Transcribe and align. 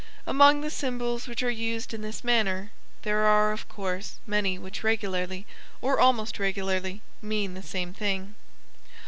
Among 0.25 0.61
the 0.61 0.71
symbols 0.71 1.27
which 1.27 1.43
are 1.43 1.51
used 1.51 1.93
in 1.93 2.01
this 2.01 2.23
manner 2.23 2.71
there 3.03 3.19
are 3.25 3.51
of 3.51 3.69
course 3.69 4.15
many 4.25 4.57
which 4.57 4.83
regularly, 4.83 5.45
or 5.79 5.99
almost 5.99 6.39
regularly, 6.39 7.03
mean 7.21 7.53
the 7.53 7.61
same 7.61 7.93
thing. 7.93 8.33